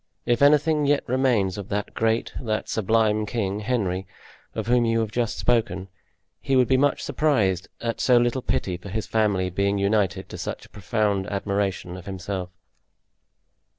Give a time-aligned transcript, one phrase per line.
[0.25, 4.07] If anything yet remains of that great, that sublime king, Henry,
[4.55, 5.89] of whom you have just spoken,
[6.41, 10.39] he would be much surprised at so little pity for his family being united to
[10.39, 12.49] such a profound admiration of himself."